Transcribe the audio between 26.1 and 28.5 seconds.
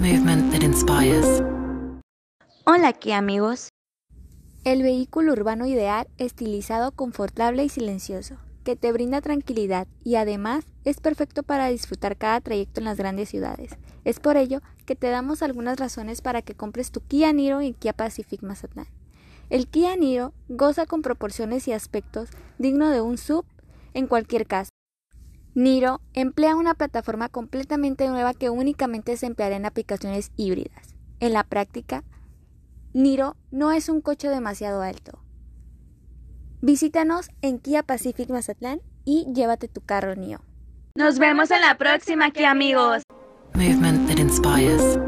emplea una plataforma completamente nueva que